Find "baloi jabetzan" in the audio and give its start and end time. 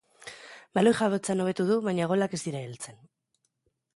0.77-1.43